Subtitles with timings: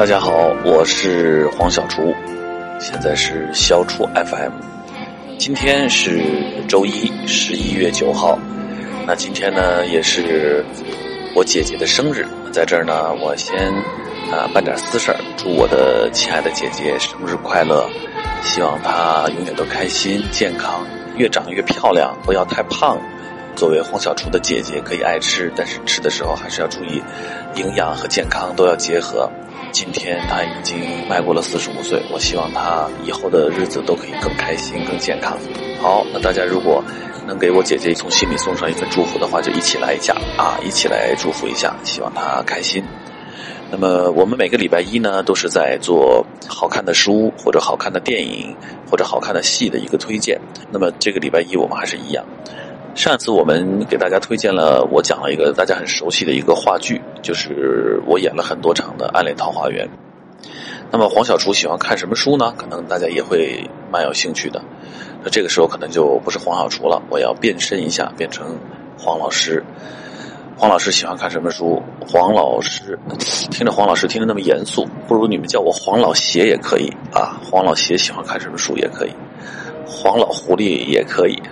[0.00, 2.14] 大家好，我是黄小厨，
[2.80, 4.50] 现在是小厨 FM。
[5.38, 6.22] 今天是
[6.66, 8.38] 周一，十一月九号。
[9.06, 10.64] 那今天呢，也是
[11.36, 13.54] 我姐姐的生日，在这儿呢，我先
[14.32, 17.86] 啊办点私事儿，祝我的亲爱的姐姐生日快乐，
[18.40, 20.82] 希望她永远都开心、健康，
[21.18, 22.98] 越长越漂亮，不要太胖。
[23.54, 27.02] 作为黄小厨的姐姐，可以爱吃，但是吃的时候还是要注意
[27.56, 29.30] 营养和健康都要结合。
[29.72, 35.36] 今天她已经迈过了四十五岁，我希望她以后的日子都可以更开心、更健康。
[35.80, 36.82] 好，那大家如果
[37.26, 42.82] 能给我姐姐从心里送上一份祝福的话，就一起来一下啊，一起来祝福一下，希望她开心。
[43.70, 48.54] 那么我们每个礼拜一呢，都是在做好看的书或者好看的电影
[48.90, 50.40] 或者好看的戏的一个推荐。
[50.72, 52.24] 那么这个礼拜一我们还是一样。
[52.94, 59.86] 上次我们给大家推荐了，我讲了一个大家很熟悉的一个话剧，就是我演了很多场的《暗恋桃花源》。
[60.90, 62.52] 那么黄小厨喜欢看什么书呢？
[62.58, 64.60] 可能大家也会蛮有兴趣的。
[65.22, 68.58] 那这个时候可能就不是黄小厨了，我要变身一下，变成
[68.98, 69.64] 黄老师。
[70.58, 71.82] 黄老师喜欢看什么书？
[72.06, 72.98] 黄老师
[73.50, 77.40] 听着黄老师听着那么严肃，不如你们叫我黄老邪也可以啊。
[77.42, 79.10] 黄老邪喜欢看什么书也可以。
[79.92, 81.42] 黄老狐狸也可以，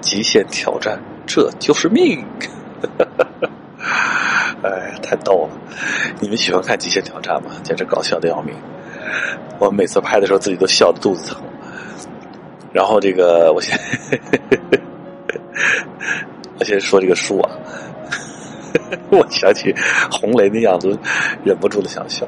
[0.00, 2.24] 极限挑战，这就是命。
[4.62, 5.50] 哎，太逗了！
[6.20, 7.50] 你们喜欢看极限挑战吗？
[7.64, 8.54] 简直搞笑的要命。
[9.58, 11.42] 我每次拍的时候，自己都笑得肚子疼。
[12.72, 13.76] 然后这个，我先，
[16.58, 17.50] 我先说这个书啊。
[19.10, 19.74] 我想起
[20.10, 20.96] 红雷的样子，
[21.44, 22.26] 忍不住的想笑。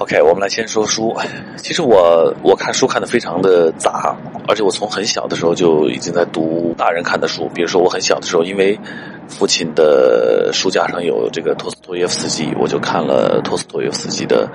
[0.00, 1.14] OK，我们来先说书。
[1.58, 4.16] 其实我我看书看的非常的杂，
[4.48, 7.50] 而且我从很小的时候就已经在读大人看的书。
[7.54, 8.80] 比如说我很小的时候，因为
[9.28, 14.48] 父亲的书架上有这个托斯托耶夫斯基，我就看了托斯托耶夫斯基的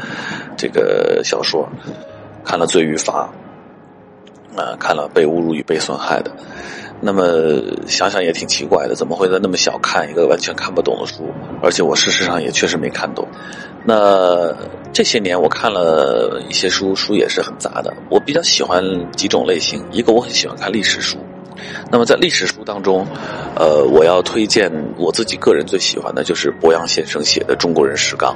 [0.58, 1.70] 这个小说，
[2.44, 3.30] 看了《罪与罚》，
[4.60, 6.32] 啊，看了《被侮辱与被损害》的。
[7.02, 7.24] 那么
[7.88, 11.32] 想想也挺奇怪的，怎么会在那么小看一个完全看不懂的书？
[11.62, 13.28] 而且我事实上也确实没看懂。
[13.84, 14.52] 那
[14.92, 17.94] 这些年我看了一些书，书也是很杂的。
[18.10, 21.18] 我比较喜欢几种类型，一个我很喜欢看历史书。
[21.92, 23.06] 那么在历史书当中，
[23.56, 28.36] 呃，我要推荐我自己个人最喜欢的就是博洋先生写的《中国人史纲》。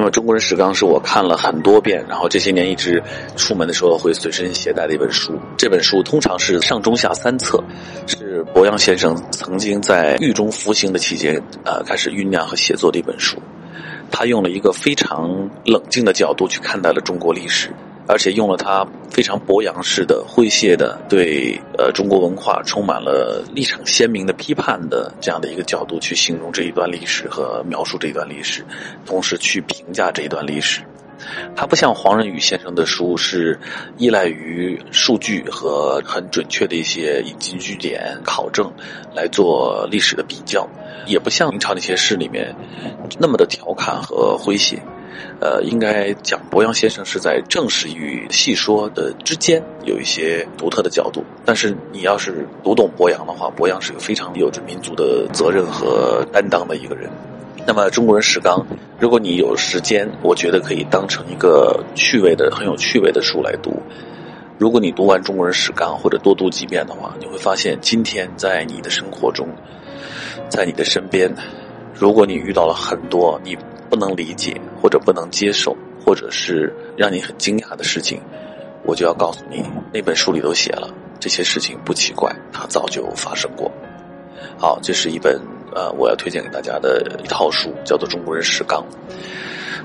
[0.00, 3.02] 那么《中国人史纲》是我看了很多遍，然后这些年一直
[3.36, 5.38] 出门的时候会随身携带的一本书。
[5.58, 7.62] 这本书通常是上中下三册，
[8.06, 13.36] 是博洋先生曾经在狱中服刑的期间，呃，开始酝酿和写作的一本书。
[14.10, 17.68] 他用了一个非常冷静的角度去看待了中国历史，
[18.10, 28.64] 而且用了他非常博洋式的诙谐的对呃中国文化充满了立场鲜明的批判的这样的一个角度去形容这一段历史和描述这一段历史，
[29.06, 30.82] 同时去评价这一段历史。
[31.54, 33.60] 他不像黄仁宇先生的书是
[33.98, 38.72] 依赖于数据和很准确的一些引经据典考证
[39.14, 40.66] 来做历史的比较，
[41.06, 42.56] 也不像明朝那些诗里面
[43.18, 44.82] 那么的调侃和诙谐。
[45.40, 51.24] 呃，应该讲博洋先生是在正史与戏说的之间有一些独特的角度。
[51.44, 57.10] 但是你要是读懂博洋的话，博洋是个非常有着民族的责任和担当的一个人。
[57.66, 58.66] 那么中国人史纲，
[58.98, 63.82] 如果你有时间，我觉得可以当成一个趣味的、很有趣味的书来读。
[64.58, 69.46] 如果你读完中国人史纲或者多读几遍的话，你会发现今天在你的生活中，
[70.48, 71.34] 在你的身边，
[71.94, 73.56] 如果你遇到了很多你
[73.90, 78.20] 不能理解或者不能接受，或者是让你很惊讶的事情，
[78.84, 79.62] 我就要告诉你，
[79.92, 83.70] 那本书里都写了这些事情不奇怪，它早就发生过。
[84.56, 85.38] 好，这是一本。
[85.72, 88.84] 呃，我要推荐给大家的一套书叫做《中国人史纲》。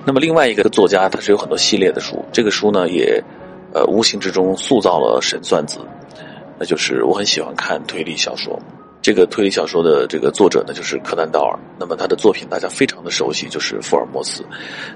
[0.04, 2.26] 那么另外一个作家，他是有很多系列的书。
[2.32, 3.24] 这个书呢，也
[3.72, 5.78] 呃无形之中塑造了神算子。
[6.58, 8.60] 那就是我很喜欢看推理小说。
[9.06, 11.60] 这个推理小说的这个作者呢，就是柯南道尔。
[11.80, 14.42] 那么他的作品大家非常的熟悉，就是《福尔摩斯》。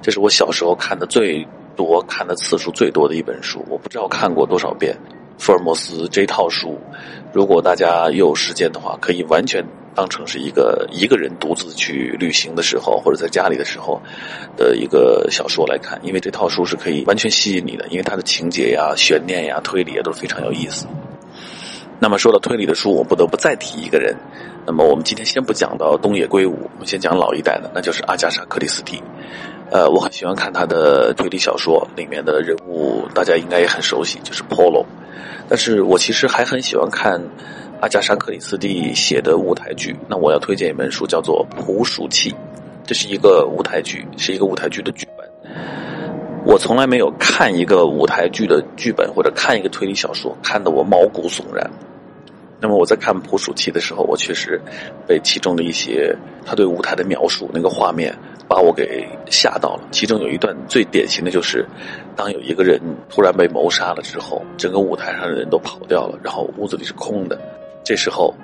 [0.01, 3.63] 这是我小时候看的最多、看的次数最多的一本书。
[3.69, 4.97] 我不知道看过多少遍
[5.39, 6.75] 《福尔摩斯》这套书。
[7.31, 9.63] 如果大家有时间的话，可以完全。
[9.93, 14.01] 当成是一个一个人独自去旅行的时候，或者在家里的时候
[14.57, 20.87] 的一个小说来看，因为这套书是可以完全吸引你的，因为它的情节呀、悬念呀、推理啊都非常有意思。
[21.99, 24.15] 那么说到推理的书，我不得不再提一个人。
[24.65, 29.01] 那么我们今天先不讲到东野圭吾，我们先讲老一代的，那就是阿加莎·克里斯蒂。
[29.71, 34.85] 呃，我很喜欢看他的推理小说，里面的人物大家应该也很熟悉，就是 Polo。
[35.47, 37.21] 但是我其实还很喜欢看。
[37.81, 42.29] 阿加莎·克里斯蒂写的舞台剧，那我要推荐一本书，叫做《捕鼠器》，
[42.85, 45.25] 这是一个舞台剧，是一个舞台剧的剧本。
[46.45, 51.71] 我从来没有看一个舞台剧的剧本或者看一个推理小说看得我毛骨悚然。
[52.61, 54.61] 那么我在看《捕鼠器》的时候，我确实
[55.07, 56.15] 被其中的一些
[56.45, 58.13] 他对舞台的描述，那个画面
[58.49, 59.83] 把我给吓到了。
[59.91, 61.65] 其中有一段最典型的就是，
[62.15, 62.79] 当有一个人
[63.09, 67.39] 突然被谋杀了之后，整个舞台上的人都跑掉了，然后屋子里是空的。
[67.83, 68.35] 这时候，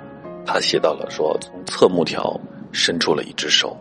[0.46, 2.40] 他写到了说，从侧幕条
[2.72, 3.76] 伸出了一只手。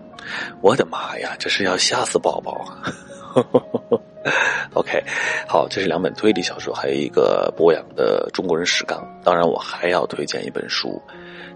[0.61, 2.91] 我的妈呀，这是要吓死宝宝啊
[4.73, 5.03] OK，
[5.47, 8.99] 好，这是两本推理小说，还有一个博洋的《中国人史纲》。
[9.23, 10.99] 当然，我还要推荐一本书，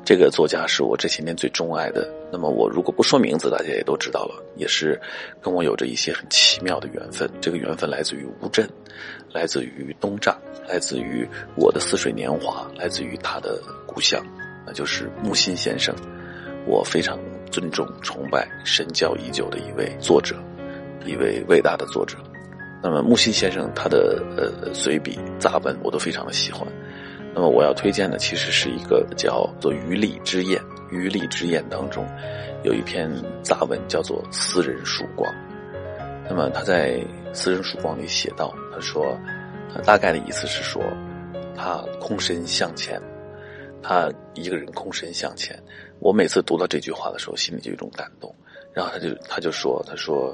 [0.06, 2.07] 这个作家是我这些年最钟爱的。
[2.31, 5.01] 那么，我如果不说名字，大家也都知道了，也是
[5.42, 7.27] 跟我有着一些很奇妙的缘分。
[7.42, 8.69] 这个缘分来自于乌镇，
[9.33, 10.36] 来自于东栅，
[10.68, 14.24] 来自于我的似水年华，来自于他的故乡，
[14.63, 15.95] 那就是木心先生。
[16.68, 17.18] 我非常
[17.50, 20.36] 尊重、崇拜、神教已久的一位作者，
[21.04, 22.15] 一位伟大的作者。
[22.81, 26.65] 那么木心先生他的呃随笔杂文我都非常的喜欢，
[27.35, 30.57] 那么我要推荐的其实是一个叫做《余力之宴》，
[30.89, 32.07] 《余力之宴》当中
[32.63, 33.11] 有一篇
[33.43, 35.29] 杂文叫做《私人曙光》。
[36.29, 36.91] 那么他在
[37.33, 39.17] 《私人曙光》里写道，他说
[39.73, 40.81] 他，大概的意思是说，
[41.55, 42.97] 他空身向前，
[43.83, 45.57] 他一个人空身向前。
[45.99, 48.33] 我每次读到这句话的时候，心里就有一种感动。
[48.73, 50.33] 然后他就他就说，他说。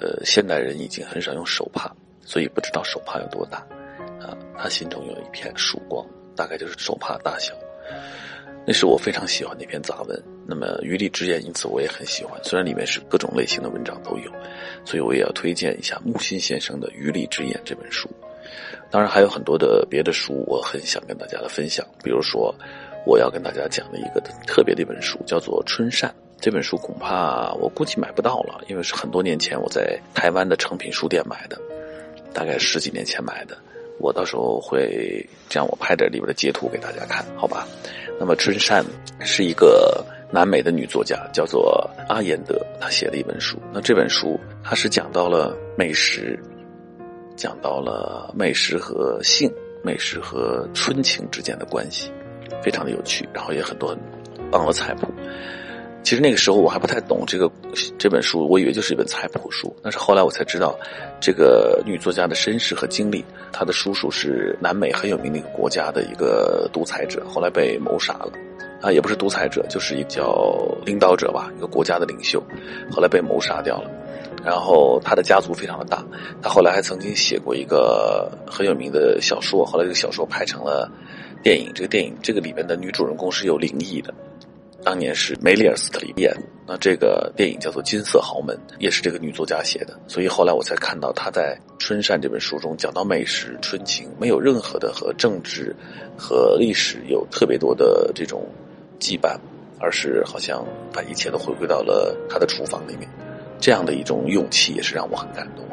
[0.00, 3.58] 呃，现代人已经很少用手帕，所以不知道手帕有多大。
[4.20, 7.54] 啊，他心中有一片曙光，大概就是手帕大小。
[8.66, 10.22] 那是我非常喜欢的一篇杂文。
[10.46, 12.38] 那么《余力之言》，因此我也很喜欢。
[12.42, 14.30] 虽然里面是各种类型的文章都有，
[14.84, 18.08] 所以我也要推荐一下木心先生的《余力之言》这本书。
[18.90, 21.86] 当然还有很多的别的书，我很想跟大家的分享。
[22.02, 22.54] 比如说，
[23.06, 26.10] 我要跟大家讲的一个特别的一本书，叫做《春扇》。
[26.44, 31.58] 这本书恐怕我估计买不到了，因为是很多年前我在台湾的诚品书店买的，
[32.34, 33.56] 大概十几年前买的。
[33.98, 37.66] 我到时候会这样，我拍点里边的截图给大家看，好吧？
[38.20, 38.84] 那么春扇
[39.20, 43.58] 是一个南美的女作家，叫做阿延德，她写的一本书。
[43.72, 46.38] 那这本书它是讲到了美食，
[47.36, 49.50] 讲到了美食和性、
[49.82, 52.12] 美食和春情之间的关系，
[52.62, 53.98] 非常的有趣，然后也很多很
[54.50, 55.10] 棒的菜谱。
[56.14, 57.50] 其实那个时候我还不太懂这个
[57.98, 59.74] 这本书，我以为就是一本菜谱书。
[59.82, 60.78] 但是后来我才知道，
[61.20, 63.24] 这个女作家的身世和经历。
[63.50, 68.30] 她的叔叔是南美很有名的一个国家的一个独裁者，后来被谋杀了。
[68.80, 70.56] 啊，也不是独裁者，就是一个叫
[70.86, 72.40] 领导者吧，一个国家的领袖，
[72.92, 73.90] 后来被谋杀掉了。
[74.44, 76.00] 然后他的家族非常的大，
[76.40, 80.88] 他后来还曾经写过一个很有名的小说，后来这个小说拍成了
[81.42, 81.72] 电影。
[81.74, 84.14] 这个电影这个里面的女主人公是有灵异的。
[84.84, 86.30] 当年是梅丽尔·斯特里演，
[86.66, 89.98] 那这个电影叫做《金色豪门》，也是这个女作家写的。
[90.06, 95.74] 所以后来我才看到她在《春扇》这本书中讲到美食、春情，没有任何的和政治
[96.18, 98.46] 和历史有特别多的这种
[99.00, 99.38] 羁绊，
[99.80, 103.08] 而是好像把一切都回归到了她的厨房里面。
[103.58, 105.64] 这样的一种勇气也是让我很感动。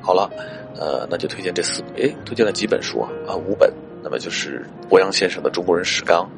[0.00, 0.30] 好了，
[0.76, 3.10] 呃，那就推荐这四，哎，推荐了几本书啊？
[3.26, 3.72] 啊，五本。
[4.04, 6.28] 那么就是博洋先生的《中国人史纲》。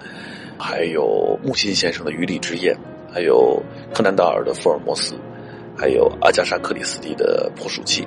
[0.58, 2.74] 还有木心先生的《余力之宴》，
[3.12, 3.62] 还有
[3.92, 5.14] 柯南道尔的《福尔摩斯》，
[5.76, 8.02] 还有阿加莎·克里斯蒂的《破鼠器》。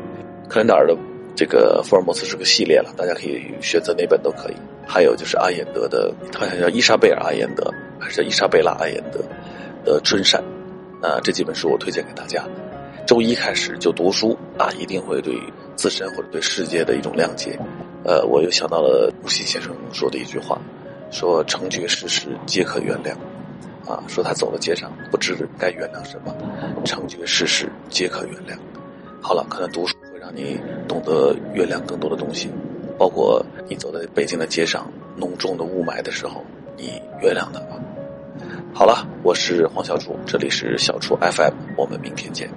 [0.49, 0.97] 柯南道尔的
[1.35, 4.55] 这个福尔摩斯是个系列了，大家可以选择哪本都可以。
[4.87, 9.19] 还有就是阿延德的，好像叫伊莎贝尔·阿延德，还是叫伊莎贝拉·阿延德
[9.83, 10.41] 的《春扇》。
[11.05, 12.43] 啊，这几本书我推荐给大家。
[13.05, 15.37] 周一开始就读书啊，一定会对
[15.75, 17.57] 自身或者对世界的一种谅解。
[18.03, 20.59] 呃，我又想到了木心先生说的一句话。
[21.11, 23.11] 说成绝世事皆可原谅，
[23.89, 26.35] 啊，说他走到街上不知该原谅什么，
[26.83, 28.57] 成绝世事皆可原谅。
[29.21, 32.49] 好了，可能读书会让你懂得原谅更多的东西，
[32.97, 36.43] 包括你走在北京的街上，浓重的雾霾的时候，
[36.77, 37.79] 你原谅他吧。
[38.73, 42.49] 好了，我是黄小厨，这里是小厨 FM，我们明天见。